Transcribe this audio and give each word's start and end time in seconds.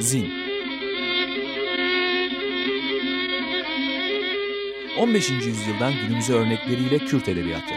Zin 0.00 0.32
15. 4.98 5.30
yüzyıldan 5.30 5.92
günümüze 6.06 6.32
örnekleriyle 6.32 6.98
Kürt 6.98 7.28
Edebiyatı 7.28 7.74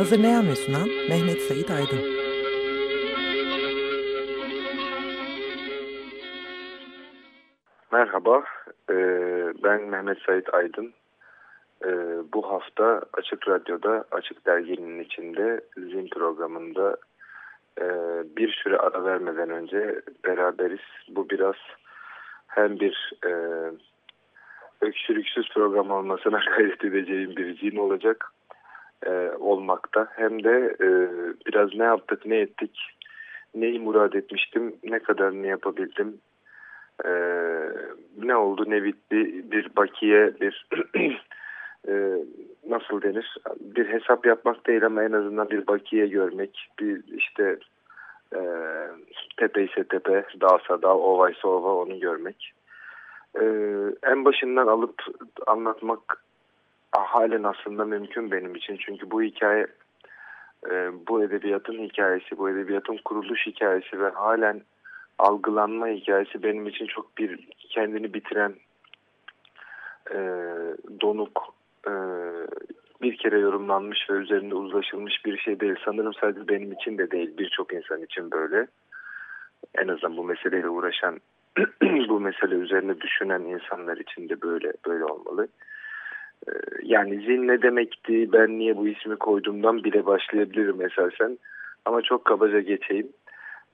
Hazırlayan 0.00 0.48
ve 0.48 0.56
sunan 0.56 0.88
Mehmet 1.08 1.42
Sait 1.42 1.70
Aydın. 1.70 2.19
Mehmet 10.00 10.22
Sait 10.26 10.54
Aydın. 10.54 10.92
E, 11.84 11.88
bu 12.32 12.52
hafta 12.52 13.02
Açık 13.12 13.48
Radyo'da, 13.48 14.04
Açık 14.10 14.46
Dergi'nin 14.46 15.04
içinde 15.04 15.60
Zin 15.76 16.08
programında 16.08 16.96
e, 17.80 17.86
bir 18.36 18.52
süre 18.52 18.76
ara 18.76 19.04
vermeden 19.04 19.50
önce 19.50 20.02
beraberiz. 20.24 20.80
Bu 21.08 21.30
biraz 21.30 21.54
hem 22.46 22.80
bir 22.80 23.12
e, 23.26 23.32
öksürüksüz 24.80 25.48
program 25.54 25.90
olmasına 25.90 26.40
gayret 26.56 26.84
edeceğim 26.84 27.36
bir 27.36 27.58
zin 27.58 27.76
olacak 27.76 28.32
e, 29.06 29.30
olmakta. 29.38 30.08
Hem 30.16 30.44
de 30.44 30.76
e, 30.80 30.88
biraz 31.46 31.74
ne 31.74 31.84
yaptık, 31.84 32.26
ne 32.26 32.36
ettik, 32.36 32.80
neyi 33.54 33.80
murad 33.80 34.12
etmiştim, 34.12 34.76
ne 34.84 34.98
kadar 34.98 35.32
ne 35.32 35.46
yapabildim, 35.46 36.18
e, 37.04 37.12
ne 38.18 38.36
oldu, 38.36 38.64
ne 38.68 38.84
bitti, 38.84 39.44
bir 39.52 39.76
bakiye, 39.76 40.40
bir 40.40 40.66
e, 41.88 42.24
nasıl 42.68 43.02
denir, 43.02 43.36
bir 43.60 43.88
hesap 43.88 44.26
yapmak 44.26 44.66
değil 44.66 44.86
ama 44.86 45.02
en 45.02 45.12
azından 45.12 45.50
bir 45.50 45.66
bakiye 45.66 46.06
görmek, 46.06 46.68
bir 46.78 47.02
işte 47.16 47.58
e, 48.34 48.40
tepe 49.36 49.64
ise 49.64 49.84
tepe, 49.84 50.24
dağsa 50.40 50.82
dağ, 50.82 50.96
ovaysa 50.96 51.48
ova 51.48 51.74
onu 51.74 52.00
görmek. 52.00 52.52
E, 53.40 53.44
en 54.02 54.24
başından 54.24 54.66
alıp 54.66 55.02
anlatmak 55.46 56.22
halen 56.92 57.42
aslında 57.42 57.84
mümkün 57.84 58.30
benim 58.30 58.54
için. 58.54 58.76
Çünkü 58.76 59.10
bu 59.10 59.22
hikaye 59.22 59.66
e, 60.70 60.92
bu 61.08 61.22
edebiyatın 61.22 61.78
hikayesi, 61.78 62.38
bu 62.38 62.50
edebiyatın 62.50 62.98
kuruluş 63.04 63.46
hikayesi 63.46 64.00
ve 64.00 64.08
halen 64.08 64.62
algılanma 65.18 65.88
hikayesi 65.88 66.42
benim 66.42 66.66
için 66.66 66.86
çok 66.86 67.18
bir 67.18 67.48
kendini 67.68 68.14
bitiren 68.14 68.54
e, 70.10 70.18
donuk 71.00 71.54
e, 71.86 71.92
bir 73.02 73.16
kere 73.16 73.38
yorumlanmış 73.38 74.10
ve 74.10 74.14
üzerinde 74.14 74.54
uzlaşılmış 74.54 75.24
bir 75.24 75.38
şey 75.38 75.60
değil. 75.60 75.74
Sanırım 75.84 76.14
sadece 76.14 76.48
benim 76.48 76.72
için 76.72 76.98
de 76.98 77.10
değil 77.10 77.38
birçok 77.38 77.72
insan 77.72 78.02
için 78.02 78.30
böyle. 78.30 78.66
En 79.78 79.88
azından 79.88 80.16
bu 80.16 80.24
meseleyle 80.24 80.68
uğraşan 80.68 81.20
bu 82.08 82.20
mesele 82.20 82.54
üzerine 82.54 83.00
düşünen 83.00 83.40
insanlar 83.40 83.96
için 83.96 84.28
de 84.28 84.42
böyle 84.42 84.72
böyle 84.86 85.04
olmalı. 85.04 85.48
Ee, 86.48 86.52
yani 86.82 87.20
zin 87.20 87.48
ne 87.48 87.62
demekti, 87.62 88.32
ben 88.32 88.58
niye 88.58 88.76
bu 88.76 88.88
ismi 88.88 89.16
koyduğumdan 89.16 89.84
bile 89.84 90.06
başlayabilirim 90.06 90.82
esasen. 90.82 91.38
Ama 91.84 92.02
çok 92.02 92.24
kabaca 92.24 92.60
geçeyim. 92.60 93.08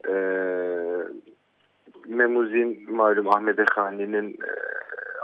Ee, 0.09 0.87
Memuzin 2.07 2.95
malum 2.95 3.29
Ahmet 3.29 3.59
Ekani'nin 3.59 4.31
e, 4.33 4.53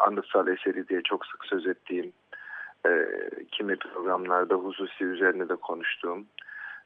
anıtsal 0.07 0.49
eseri 0.49 0.89
diye 0.89 1.03
çok 1.03 1.27
sık 1.27 1.45
söz 1.45 1.67
ettiğim, 1.67 2.13
e, 2.87 2.91
kimi 3.53 3.77
programlarda 3.77 4.55
hususi 4.55 5.05
üzerine 5.05 5.49
de 5.49 5.57
konuştuğum, 5.57 6.27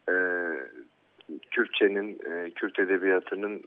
e, 0.09 0.15
Kürtçenin, 1.51 2.19
e, 2.31 2.51
Kürt 2.51 2.79
edebiyatının 2.79 3.63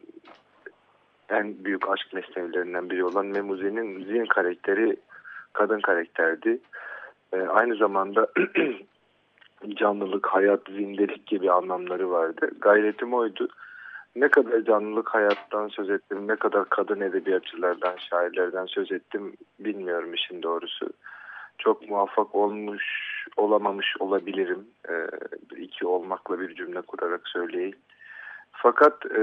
en 1.29 1.65
büyük 1.65 1.89
aşk 1.89 2.13
mesleğlerinden 2.13 2.89
biri 2.89 3.03
olan 3.05 3.25
Memuzi'nin 3.25 4.05
zin 4.05 4.25
karakteri 4.25 4.95
kadın 5.53 5.79
karakterdi. 5.79 6.59
E, 7.33 7.41
aynı 7.41 7.75
zamanda 7.75 8.27
canlılık, 9.79 10.27
hayat, 10.27 10.61
zindelik 10.69 11.27
gibi 11.27 11.51
anlamları 11.51 12.11
vardı. 12.11 12.51
Gayretim 12.61 13.13
oydu. 13.13 13.47
Ne 14.15 14.27
kadar 14.27 14.61
canlılık 14.61 15.09
hayattan 15.09 15.67
söz 15.67 15.89
ettim, 15.89 16.27
ne 16.27 16.35
kadar 16.35 16.69
kadın 16.69 17.01
edebiyatçılardan, 17.01 17.95
şairlerden 18.09 18.65
söz 18.65 18.91
ettim 18.91 19.33
bilmiyorum 19.59 20.13
işin 20.13 20.43
doğrusu. 20.43 20.89
Çok 21.57 21.89
muvaffak 21.89 22.35
olmuş, 22.35 22.83
olamamış 23.37 23.97
olabilirim. 23.99 24.67
E, 24.89 24.93
iki 25.57 25.87
olmakla 25.87 26.39
bir 26.39 26.55
cümle 26.55 26.81
kurarak 26.81 27.27
söyleyeyim. 27.27 27.77
Fakat 28.51 29.05
e, 29.05 29.21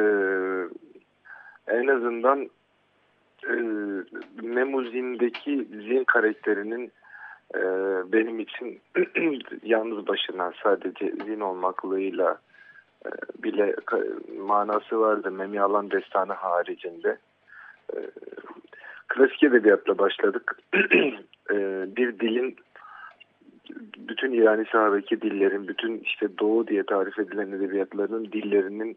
en 1.69 1.87
azından 1.87 2.51
e, 3.49 3.55
Memuzin'deki 4.43 5.69
Zin 5.71 6.05
karakterinin 6.05 6.93
e, 7.55 7.61
benim 8.13 8.41
için 8.41 8.81
yalnız 9.63 10.07
başına 10.07 10.53
sadece 10.63 11.13
Zin 11.25 11.41
olmaklığıyla 11.41 12.39
bile 13.43 13.75
manası 14.39 15.01
vardı 15.01 15.31
Memi 15.31 15.61
Alan 15.61 15.91
destanı 15.91 16.33
haricinde. 16.33 17.19
E, 17.95 17.99
klasik 19.09 19.43
edebiyatla 19.43 19.99
başladık. 19.99 20.59
e, 21.51 21.87
bir 21.97 22.19
dilin 22.19 22.57
bütün 23.99 24.33
İrani 24.33 24.65
sahabeki 24.73 25.21
dillerin, 25.21 25.69
bütün 25.69 25.99
işte 25.99 26.39
Doğu 26.39 26.67
diye 26.69 26.83
tarif 26.83 27.19
edilen 27.19 27.53
edebiyatlarının 27.53 28.25
dillerinin 28.25 28.97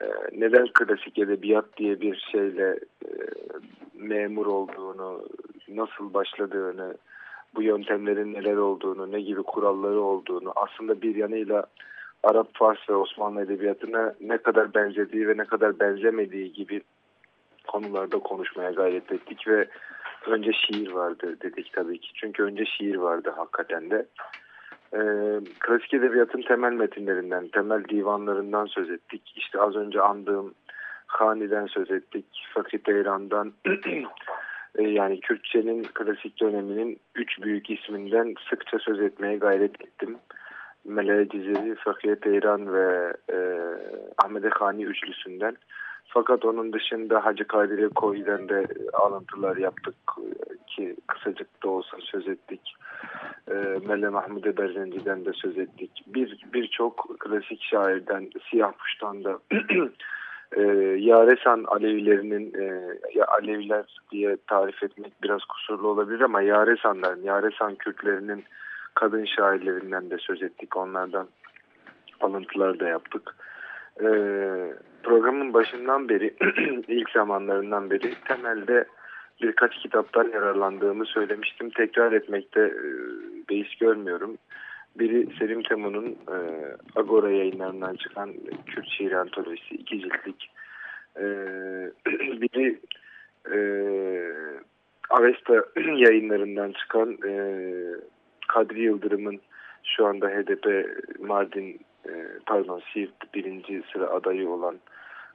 e, 0.00 0.06
neden 0.32 0.66
klasik 0.74 1.18
edebiyat 1.18 1.76
diye 1.76 2.00
bir 2.00 2.28
şeyle 2.32 2.78
e, 3.04 3.10
memur 3.94 4.46
olduğunu, 4.46 5.22
nasıl 5.68 6.14
başladığını, 6.14 6.94
bu 7.54 7.62
yöntemlerin 7.62 8.34
neler 8.34 8.56
olduğunu, 8.56 9.12
ne 9.12 9.20
gibi 9.20 9.42
kuralları 9.42 10.00
olduğunu, 10.00 10.52
aslında 10.56 11.02
bir 11.02 11.16
yanıyla 11.16 11.66
Arap, 12.22 12.48
Fars 12.54 12.90
ve 12.90 12.94
Osmanlı 12.94 13.42
edebiyatına 13.42 14.14
ne 14.20 14.38
kadar 14.38 14.74
benzediği 14.74 15.28
ve 15.28 15.36
ne 15.36 15.44
kadar 15.44 15.80
benzemediği 15.80 16.52
gibi 16.52 16.82
konularda 17.66 18.18
konuşmaya 18.18 18.70
gayret 18.70 19.12
ettik 19.12 19.48
ve 19.48 19.68
önce 20.26 20.52
şiir 20.52 20.90
vardı 20.90 21.36
dedik 21.42 21.72
tabii 21.72 22.00
ki. 22.00 22.08
Çünkü 22.14 22.42
önce 22.42 22.64
şiir 22.64 22.96
vardı 22.96 23.34
hakikaten 23.36 23.90
de. 23.90 24.06
Ee, 24.94 25.00
klasik 25.60 25.94
edebiyatın 25.94 26.42
temel 26.42 26.72
metinlerinden, 26.72 27.48
temel 27.48 27.84
divanlarından 27.84 28.66
söz 28.66 28.90
ettik. 28.90 29.22
İşte 29.36 29.60
az 29.60 29.76
önce 29.76 30.00
andığım 30.00 30.54
Hani'den 31.06 31.66
söz 31.66 31.90
ettik, 31.90 32.24
Fakir 32.54 32.78
Teyran'dan, 32.78 33.52
e, 34.78 34.82
yani 34.82 35.20
Kürtçenin 35.20 35.82
klasik 35.82 36.40
döneminin 36.40 37.00
üç 37.14 37.42
büyük 37.42 37.70
isminden 37.70 38.34
sıkça 38.50 38.78
söz 38.78 39.00
etmeye 39.00 39.36
gayret 39.36 39.80
ettim. 39.80 40.16
Mele 40.84 41.28
Cizeri, 41.28 41.74
Fakir 41.74 42.16
Teyran 42.16 42.74
ve 42.74 43.16
e, 43.32 43.38
Ahmet 44.24 44.44
Hani 44.52 44.84
üçlüsünden. 44.84 45.56
Fakat 46.08 46.44
onun 46.44 46.72
dışında 46.72 47.24
Hacı 47.24 47.44
Kadire 47.44 47.88
Koy'den 47.88 48.48
de 48.48 48.66
alıntılar 48.92 49.56
yaptık 49.56 49.94
ki 50.66 50.96
kısacık 51.06 51.62
da 51.62 51.68
olsa 51.68 51.96
söz 52.00 52.28
ettik. 52.28 52.74
E, 53.50 53.54
Melle 53.88 54.08
Mahmude 54.08 54.56
Berzenci'den 54.56 55.24
de 55.24 55.32
söz 55.32 55.58
ettik. 55.58 56.04
Bir 56.06 56.46
Birçok 56.52 57.16
klasik 57.20 57.62
şairden, 57.62 58.30
Siyah 58.50 58.72
Kuş'tan 58.78 59.24
da 59.24 59.38
e, 60.56 60.62
Yaresan 60.98 61.64
Alevilerinin 61.68 62.54
e, 62.54 62.94
Aleviler 63.24 63.84
diye 64.12 64.36
tarif 64.46 64.82
etmek 64.82 65.22
biraz 65.22 65.44
kusurlu 65.44 65.88
olabilir 65.88 66.20
ama 66.20 66.42
Yaresanların, 66.42 67.22
Yaresan 67.22 67.74
Kürtlerinin 67.74 68.44
kadın 68.94 69.24
şairlerinden 69.24 70.10
de 70.10 70.18
söz 70.18 70.42
ettik. 70.42 70.76
Onlardan 70.76 71.28
alıntılar 72.20 72.80
da 72.80 72.88
yaptık. 72.88 73.36
E, 74.00 74.08
programın 75.02 75.52
başından 75.52 76.08
beri, 76.08 76.34
ilk 76.88 77.10
zamanlarından 77.10 77.90
beri 77.90 78.14
temelde 78.28 78.84
birkaç 79.42 79.78
kitaptan 79.78 80.28
yararlandığımı 80.28 81.06
söylemiştim. 81.06 81.70
Tekrar 81.70 82.12
etmekte 82.12 82.60
e, 82.60 82.84
beis 83.50 83.76
görmüyorum. 83.80 84.38
Biri 84.98 85.28
Selim 85.38 85.62
Temun'un 85.62 86.06
e, 86.06 86.36
Agora 86.96 87.30
yayınlarından 87.30 87.96
çıkan 87.96 88.34
Kürt 88.66 88.88
şiir 88.88 89.12
antolojisi 89.12 89.74
iki 89.74 90.00
ciltlik. 90.00 90.50
E, 91.16 91.24
biri 92.40 92.78
e, 93.52 93.58
Avesta 95.10 95.64
yayınlarından 95.76 96.72
çıkan 96.72 97.18
e, 97.26 97.32
Kadri 98.48 98.82
Yıldırım'ın 98.82 99.40
şu 99.84 100.06
anda 100.06 100.28
HDP 100.28 100.86
Mardin 101.20 101.80
e, 102.08 102.12
pardon 102.46 102.82
Siirt 102.92 103.34
birinci 103.34 103.82
sıra 103.92 104.06
adayı 104.06 104.48
olan 104.48 104.76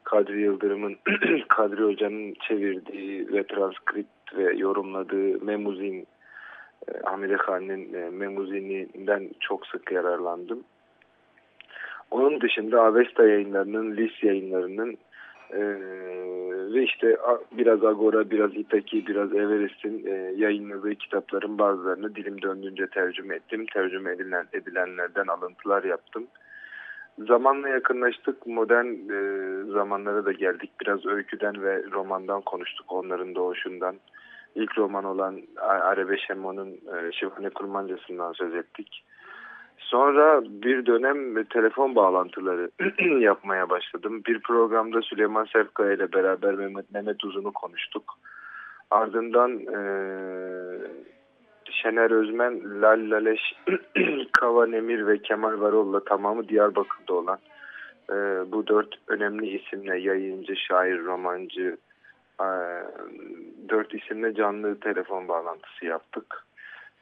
Kadri 0.03 0.41
Yıldırım'ın 0.41 0.97
Kadri 1.47 1.83
Hoca'nın 1.83 2.33
çevirdiği 2.47 3.33
ve 3.33 3.43
transkript 3.43 4.37
ve 4.37 4.53
yorumladığı 4.53 5.45
Memuzin 5.45 6.07
e, 6.87 6.91
Hamide 7.03 7.37
Khan'ın 7.37 7.93
e, 7.93 8.09
Memuzini'nden 8.09 9.29
çok 9.39 9.67
sık 9.67 9.91
yararlandım. 9.91 10.63
Onun 12.11 12.41
dışında 12.41 12.81
Avesta 12.81 13.27
yayınlarının, 13.27 13.97
Lis 13.97 14.23
yayınlarının 14.23 14.97
e, 15.51 15.59
ve 16.73 16.83
işte 16.83 17.17
biraz 17.51 17.83
Agora, 17.83 18.29
biraz 18.29 18.55
Itaki, 18.55 19.07
biraz 19.07 19.35
Everest'in 19.35 20.05
e, 20.07 20.33
yayınladığı 20.35 20.95
kitapların 20.95 21.57
bazılarını 21.57 22.15
dilim 22.15 22.41
döndüğünce 22.41 22.87
tercüme 22.87 23.35
ettim. 23.35 23.65
Tercüme 23.73 24.11
edilen, 24.11 24.45
edilenlerden 24.53 25.27
alıntılar 25.27 25.83
yaptım. 25.83 26.27
Zamanla 27.17 27.69
yakınlaştık. 27.69 28.47
Modern 28.47 28.85
e, 28.85 29.17
zamanlara 29.71 30.25
da 30.25 30.31
geldik. 30.31 30.71
Biraz 30.81 31.05
öyküden 31.05 31.63
ve 31.63 31.83
romandan 31.91 32.41
konuştuk. 32.41 32.85
Onların 32.91 33.35
doğuşundan. 33.35 33.95
İlk 34.55 34.77
roman 34.77 35.03
olan 35.03 35.41
Arebe 35.57 36.17
Şemo'nun 36.17 36.69
e, 36.69 37.11
Şifane 37.11 37.49
Kurmancası'ndan 37.49 38.33
söz 38.33 38.55
ettik. 38.55 39.03
Sonra 39.77 40.41
bir 40.45 40.85
dönem 40.85 41.43
telefon 41.43 41.95
bağlantıları 41.95 42.69
yapmaya 43.19 43.69
başladım. 43.69 44.21
Bir 44.27 44.39
programda 44.39 45.01
Süleyman 45.01 45.45
Sefkaya 45.45 45.93
ile 45.93 46.13
beraber 46.13 46.53
Mehmet, 46.53 46.91
Mehmet 46.93 47.25
Uzun'u 47.25 47.53
konuştuk. 47.53 48.03
Ardından 48.91 49.59
e, 49.59 49.79
Şener 51.71 52.11
Özmen, 52.11 52.81
Lal 52.81 53.11
Laleş, 53.11 53.55
Kavan 54.31 54.73
Emir 54.73 55.07
ve 55.07 55.17
Kemal 55.17 55.61
Varol'la 55.61 56.03
tamamı 56.03 56.47
Diyarbakır'da 56.47 57.13
olan 57.13 57.39
e, 58.09 58.13
bu 58.51 58.67
dört 58.67 58.95
önemli 59.07 59.47
isimle 59.47 59.99
yayıncı, 59.99 60.55
şair, 60.55 61.03
romancı, 61.03 61.77
e, 62.41 62.47
dört 63.69 63.93
isimle 63.93 64.33
canlı 64.33 64.79
telefon 64.79 65.27
bağlantısı 65.27 65.85
yaptık. 65.85 66.45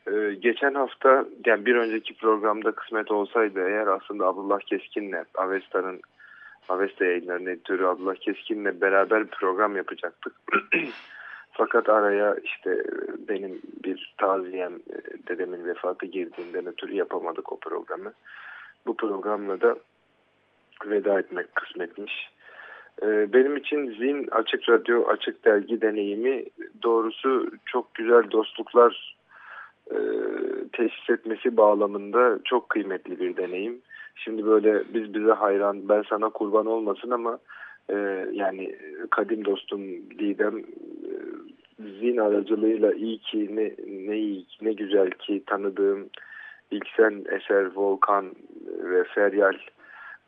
Ee, 0.08 0.34
geçen 0.40 0.74
hafta 0.74 1.26
yani 1.46 1.66
bir 1.66 1.76
önceki 1.76 2.14
programda 2.14 2.72
kısmet 2.72 3.12
olsaydı 3.12 3.68
eğer 3.68 3.88
aslında 3.88 4.28
Abdullah 4.28 4.60
Keskin'le 4.60 5.24
Avesta'nın 5.36 6.02
Avesta 6.70 7.06
yayınlarının 7.06 7.50
editörü 7.50 7.86
Abdullah 7.86 8.16
Keskin'le 8.16 8.82
beraber 8.82 9.26
bir 9.26 9.32
program 9.32 9.76
yapacaktık. 9.76 10.34
Fakat 11.52 11.90
araya 11.90 12.36
işte 12.44 12.84
benim 13.30 13.62
bir 13.84 14.14
taziyem 14.18 14.74
e, 14.74 15.28
dedemin 15.28 15.66
vefatı 15.66 16.06
girdiğinden 16.06 16.66
ötürü 16.66 16.96
yapamadık 16.96 17.52
o 17.52 17.60
programı. 17.60 18.14
Bu 18.86 18.98
programla 18.98 19.62
da 19.62 19.76
veda 20.86 21.20
etmek 21.20 21.56
kısmetmiş. 21.56 22.30
Ee, 23.04 23.34
benim 23.34 23.58
için 23.58 23.92
Zin 23.92 24.28
Açık 24.32 24.70
Radyo 24.70 25.08
Açık 25.08 25.46
Dergi 25.46 25.82
deneyimi 25.82 26.46
doğrusu 26.84 27.52
çok 27.66 27.96
güzel 27.96 28.32
dostluklar 28.32 29.16
e, 29.92 30.00
tesis 30.74 31.10
etmesi 31.10 31.58
bağlamında 31.58 32.40
çok 32.46 32.70
kıymetli 32.70 33.20
bir 33.20 33.38
deneyim. 33.38 33.82
Şimdi 34.16 34.46
böyle 34.46 34.84
biz 34.94 35.14
bize 35.14 35.32
hayran, 35.32 35.90
ben 35.90 36.04
sana 36.10 36.30
kurban 36.30 36.66
olmasın 36.66 37.12
ama 37.12 37.40
e, 37.90 37.96
yani 38.32 38.76
kadim 39.10 39.46
dostum 39.46 39.82
Didem 40.20 40.58
e, 40.58 41.14
zin 42.00 42.18
aracılığıyla 42.18 42.94
iyi 42.94 43.18
ki 43.18 43.56
ne, 43.56 43.72
ne 44.08 44.18
iyi 44.18 44.46
ne 44.62 44.74
güzel 44.74 45.12
ki 45.12 45.44
tanıdığım 45.46 46.10
İlksen 46.72 47.26
Eser 47.32 47.76
Volkan 47.76 48.26
ve 48.84 49.04
Feryal 49.04 49.58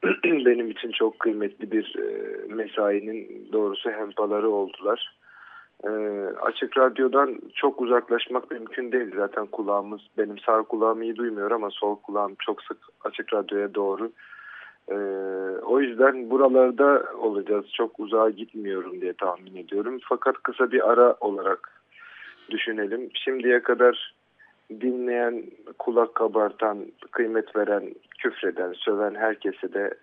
benim 0.24 0.71
için 0.71 0.92
çok 0.92 1.19
kıymetli 1.19 1.71
bir 1.71 1.95
e, 2.00 2.38
mesainin 2.54 3.48
doğrusu 3.54 3.89
hempaları 3.89 4.50
oldular. 4.50 5.16
E, 5.83 5.89
açık 6.41 6.77
radyodan 6.77 7.39
çok 7.56 7.81
uzaklaşmak 7.81 8.51
mümkün 8.51 8.91
değil. 8.91 9.15
Zaten 9.15 9.45
kulağımız, 9.45 10.01
benim 10.18 10.39
sağ 10.39 10.62
kulağım 10.62 11.01
iyi 11.01 11.15
duymuyor 11.15 11.51
ama 11.51 11.69
sol 11.69 11.95
kulağım 11.95 12.35
çok 12.39 12.63
sık 12.63 12.77
açık 13.03 13.33
radyoya 13.33 13.74
doğru. 13.75 14.12
E, 14.91 14.95
o 15.62 15.80
yüzden 15.80 16.30
buralarda 16.30 17.03
olacağız. 17.18 17.65
Çok 17.74 18.00
uzağa 18.00 18.30
gitmiyorum 18.30 19.01
diye 19.01 19.13
tahmin 19.13 19.56
ediyorum. 19.56 20.00
Fakat 20.03 20.35
kısa 20.44 20.71
bir 20.71 20.91
ara 20.91 21.15
olarak 21.19 21.81
düşünelim. 22.50 23.09
Şimdiye 23.13 23.63
kadar 23.63 24.13
dinleyen, 24.81 25.44
kulak 25.80 26.15
kabartan, 26.15 26.77
kıymet 27.12 27.56
veren, 27.56 27.95
küfreden, 28.19 28.74
söven 28.74 29.15
herkese 29.15 29.74
de 29.74 29.94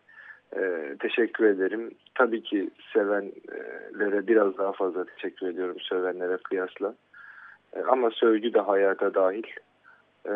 e, 0.56 0.97
teşekkür 1.00 1.44
ederim. 1.44 1.91
Tabii 2.14 2.43
ki 2.43 2.70
sevenlere 2.93 4.26
biraz 4.26 4.58
daha 4.58 4.73
fazla 4.73 5.05
teşekkür 5.05 5.49
ediyorum 5.49 5.76
sövenlere 5.81 6.37
kıyasla. 6.37 6.94
E, 7.73 7.81
ama 7.82 8.11
sövgü 8.11 8.55
de 8.55 8.61
hayata 8.61 9.14
dahil. 9.14 9.47
E, 10.26 10.35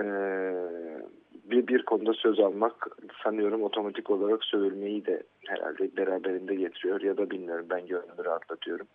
bir, 1.44 1.66
bir 1.66 1.82
konuda 1.82 2.12
söz 2.12 2.40
almak 2.40 2.88
sanıyorum 3.22 3.62
otomatik 3.62 4.10
olarak 4.10 4.44
sövülmeyi 4.44 5.06
de 5.06 5.22
herhalde 5.46 5.96
beraberinde 5.96 6.54
getiriyor 6.54 7.00
ya 7.00 7.16
da 7.16 7.30
bilmiyorum 7.30 7.66
ben 7.70 7.86
gönlümü 7.86 8.24
rahatlatıyorum. 8.24 8.86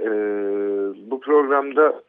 E, 0.00 0.08
bu 1.10 1.20
programda 1.20 2.02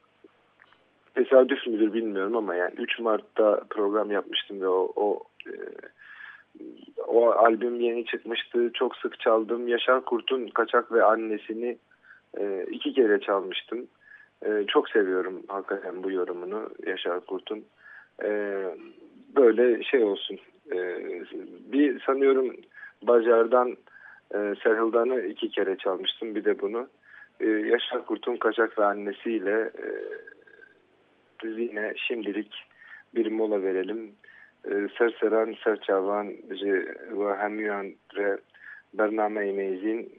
tesadüf 1.15 1.67
müdür 1.67 1.93
bilmiyorum 1.93 2.35
ama 2.35 2.55
yani 2.55 2.73
3 2.77 2.99
Mart'ta 2.99 3.61
program 3.69 4.11
yapmıştım 4.11 4.61
ve 4.61 4.67
o, 4.67 4.91
o 4.95 5.19
e, 5.47 5.53
o 7.07 7.29
albüm 7.29 7.79
yeni 7.79 8.05
çıkmıştı. 8.05 8.71
Çok 8.73 8.95
sık 8.95 9.19
çaldım. 9.19 9.67
Yaşar 9.67 10.05
Kurt'un 10.05 10.47
Kaçak 10.47 10.91
ve 10.91 11.03
Annesini 11.03 11.77
e, 12.37 12.65
iki 12.71 12.93
kere 12.93 13.19
çalmıştım. 13.19 13.87
E, 14.45 14.65
çok 14.67 14.89
seviyorum 14.89 15.43
hakikaten 15.47 16.03
bu 16.03 16.11
yorumunu 16.11 16.69
Yaşar 16.87 17.19
Kurt'un. 17.19 17.65
E, 18.23 18.61
böyle 19.35 19.83
şey 19.83 20.03
olsun. 20.03 20.39
E, 20.71 20.77
bir 21.71 21.99
sanıyorum 21.99 22.55
Bacar'dan 23.03 23.77
e, 24.33 24.37
Serhildan'ı 24.63 25.21
iki 25.21 25.49
kere 25.49 25.77
çalmıştım. 25.77 26.35
Bir 26.35 26.45
de 26.45 26.61
bunu. 26.61 26.87
E, 27.39 27.45
Yaşar 27.45 28.05
Kurt'un 28.05 28.37
Kaçak 28.37 28.79
ve 28.79 28.85
Annesiyle 28.85 29.71
e, 29.83 29.87
yine 31.47 31.93
şimdilik 32.07 32.53
bir 33.15 33.31
mola 33.31 33.63
verelim. 33.63 34.11
سرسران 34.98 35.56
سرچاوان 35.64 36.26
و 37.18 37.22
همیان 37.42 37.94
re 38.16 38.38
برنامه 38.94 39.52
میزین 39.52 40.10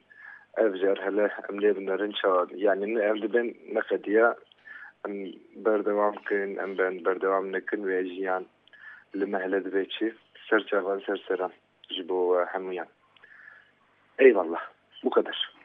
افجار 0.57 1.01
هلا 1.01 1.29
املی 1.49 1.73
بنرن 1.73 2.11
شواد 2.21 2.51
yani 2.51 2.99
evde 2.99 3.33
ben 3.33 3.53
ne 3.73 3.79
kadar 3.79 4.35
em 5.07 5.33
berdewam 5.55 6.15
kın 6.25 6.55
em 6.55 6.77
ben 6.77 7.05
berdewam 7.05 7.51
nekin 7.51 7.87
ve 7.87 8.05
jiyan 8.05 8.45
li 9.15 9.25
mehled 9.25 9.73
beçi 9.73 10.13
serçavan 10.49 10.99
serseran 10.99 11.51
jibo 11.89 12.45
hemiyan 12.45 12.87
eyvallah 14.19 14.61
bu 15.03 15.09
kadar 15.09 15.55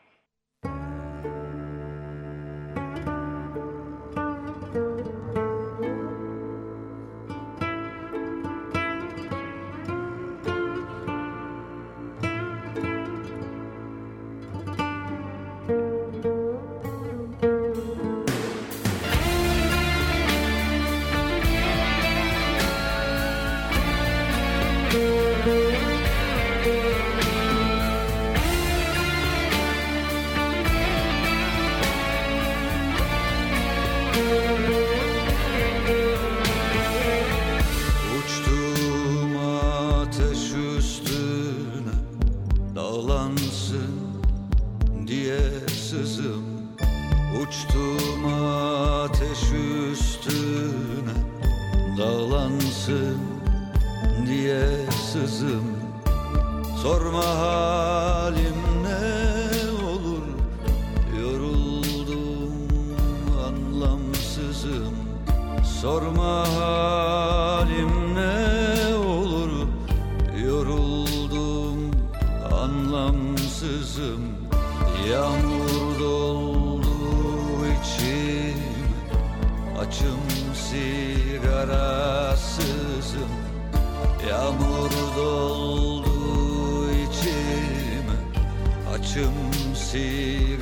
başım 89.16 89.34
sigarasızım. 89.76 90.60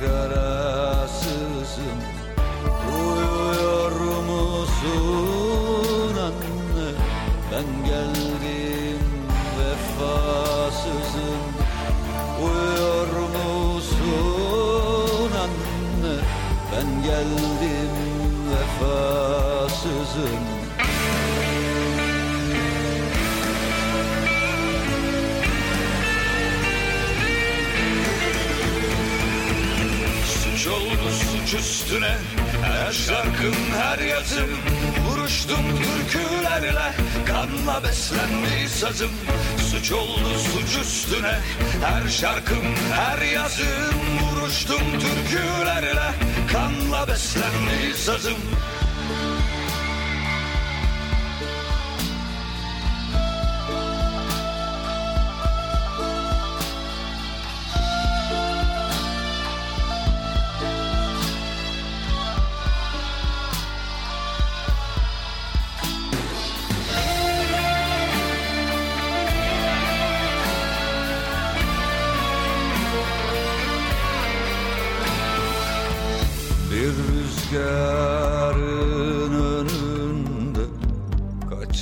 Uyuyor 2.94 3.92
musun 4.22 6.14
anne? 6.22 6.88
Ben 7.52 7.68
geldim 7.86 9.02
vefasızım. 9.58 11.42
Uyuyor 12.44 13.10
musun 13.34 14.12
anne? 15.42 16.16
Ben 16.72 16.88
geldim 17.02 17.94
vefasızım 18.50 20.44
Suç 30.64 30.72
oldu 30.72 31.10
suç 31.10 31.60
üstüne 31.60 32.16
Her 32.62 32.92
şarkım 32.92 33.54
her 33.82 33.98
yazım. 33.98 34.50
Vuruştum 35.06 35.60
türkülerle 35.76 36.92
Kanla 37.26 37.84
beslendi 37.84 38.68
sazım. 38.68 39.10
Suç 39.70 39.92
oldu 39.92 40.38
suç 40.52 40.82
üstüne 40.82 41.38
Her 41.84 42.08
şarkım 42.08 42.64
her 42.92 43.22
yazım. 43.22 43.94
Vuruştum 44.22 44.82
türkülerle 44.92 46.14
Kanla 46.52 47.08
beslendi 47.08 47.94
sazım 47.96 48.38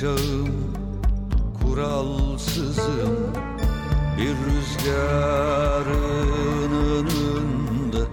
kaçağım 0.03 0.49
kuralsızım. 1.63 3.17
Bir 4.19 4.35
rüzgarın 4.45 5.93
önünde 6.73 8.05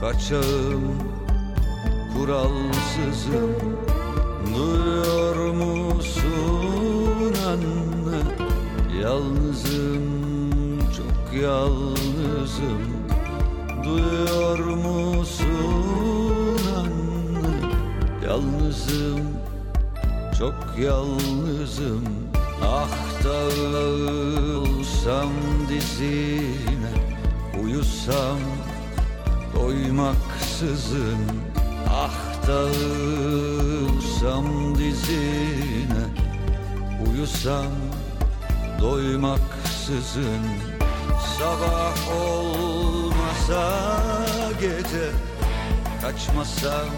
kaçağım 0.00 0.84
kuralsızım. 2.16 3.52
Duyuyor 4.54 5.38
musun 5.54 7.34
anne? 7.48 8.20
Yalnızım 9.02 10.04
çok 10.96 11.42
yalnızım. 11.42 12.82
Duyuyor 13.84 14.58
musun 14.58 15.44
anne? 16.76 17.54
Yalnızım 18.26 19.43
çok 20.38 20.54
yalnızım 20.78 22.04
Ah 22.64 22.88
dağılsam 23.24 24.52
dizine 25.68 26.94
Uyusam 27.62 28.38
doymaksızın 29.54 31.18
Ah 31.90 32.46
dağılsam 32.46 33.14
dizine 34.78 36.04
Uyusam 37.10 37.72
doymaksızın. 38.80 40.44
Sabah 41.38 41.94
olmasa 42.16 43.62
gece 44.60 45.10
Kaçmasam 46.02 46.88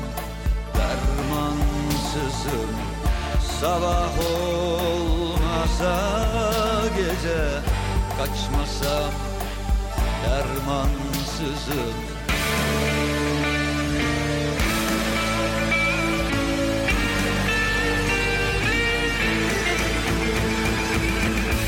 dermansızım 0.74 2.70
Sabah 3.60 4.12
olmasa 4.30 5.94
gece 6.96 7.42
Kaçmasam 8.18 9.12
dermansızım. 10.24 11.94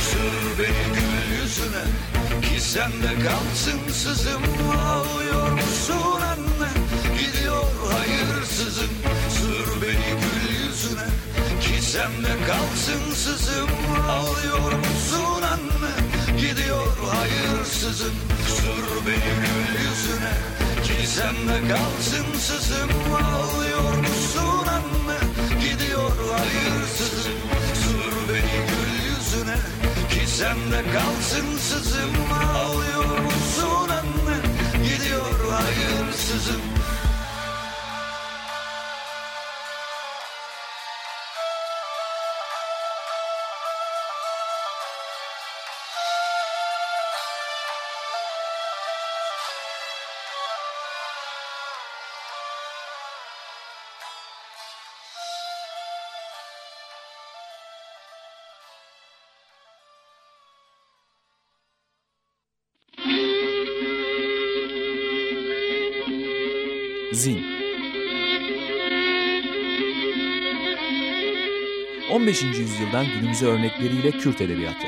Sür 0.00 0.58
beni 0.58 0.84
gül 0.94 1.40
yüzüne 1.40 1.84
Ki 2.42 2.60
sende 2.60 3.14
kalsın 3.24 3.92
sızım 3.92 4.42
Ağlıyor 4.86 5.17
Ki 11.88 11.92
sende 11.92 12.47
kalsın 12.47 13.14
sızım. 13.14 13.71
Ağlıyor 14.11 14.73
musun 14.73 15.42
anne? 15.52 15.92
Gidiyor 16.40 16.97
hayırsızım 17.12 18.14
Sür 18.47 19.07
beni 19.07 19.33
gül 19.40 19.80
yüzüne. 19.80 20.35
Ki 20.85 21.07
sende 21.07 21.68
kalsın 21.68 22.38
sızım. 22.38 22.90
Ağlıyor 23.14 23.97
musun 23.99 24.66
anne? 24.68 25.18
Gidiyor 25.61 26.11
hayırsızım 26.33 27.38
Sür 27.75 28.35
beni 28.35 28.59
gül 28.68 29.11
yüzüne. 29.11 29.57
Ki 30.11 30.30
sende 30.30 30.83
kalsın 30.92 31.59
sızım. 31.59 32.14
Ağlıyor 32.33 32.57
zin. 67.18 67.46
15. 72.10 72.42
yüzyıldan 72.42 73.06
günümüze 73.06 73.46
örnekleriyle 73.46 74.10
Kürt 74.10 74.40
edebiyatı. 74.40 74.87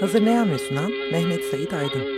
Hazırlayan 0.00 0.52
ve 0.52 0.58
sunan 0.58 0.92
Mehmet 1.12 1.44
Said 1.44 1.70
Aydın. 1.72 2.17